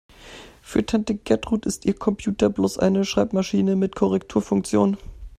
Für 0.63 0.83
Tante 0.83 1.13
Gertrud 1.13 1.67
ist 1.67 1.85
ihr 1.85 1.93
Computer 1.93 2.49
bloß 2.49 2.79
eine 2.79 3.05
Schreibmaschine 3.05 3.75
mit 3.75 3.95
Korrekturfunktion. 3.95 4.97